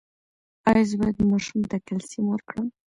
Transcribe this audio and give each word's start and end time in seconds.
ایا 0.69 0.83
زه 0.89 0.95
باید 0.99 1.17
ماشوم 1.31 1.59
ته 1.69 1.77
کلسیم 1.87 2.25
ورکړم؟ 2.29 2.67